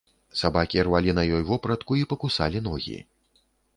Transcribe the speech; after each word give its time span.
Сабакі 0.39 0.81
рвалі 0.87 1.11
на 1.19 1.25
ёй 1.39 1.43
вопратку 1.49 1.99
і 2.03 2.09
пакусалі 2.15 2.67
ногі. 2.69 2.97